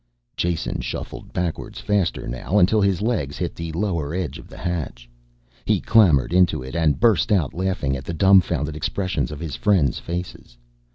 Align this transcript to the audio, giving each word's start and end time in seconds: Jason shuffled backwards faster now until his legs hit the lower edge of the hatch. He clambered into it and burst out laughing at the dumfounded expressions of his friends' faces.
Jason 0.35 0.81
shuffled 0.81 1.31
backwards 1.31 1.79
faster 1.79 2.27
now 2.27 2.57
until 2.57 2.81
his 2.81 3.03
legs 3.03 3.37
hit 3.37 3.53
the 3.53 3.71
lower 3.73 4.15
edge 4.15 4.39
of 4.39 4.47
the 4.47 4.57
hatch. 4.57 5.07
He 5.63 5.79
clambered 5.79 6.33
into 6.33 6.63
it 6.63 6.75
and 6.75 6.99
burst 6.99 7.31
out 7.31 7.53
laughing 7.53 7.95
at 7.95 8.05
the 8.05 8.13
dumfounded 8.15 8.75
expressions 8.75 9.29
of 9.31 9.39
his 9.39 9.55
friends' 9.55 9.99
faces. 9.99 10.57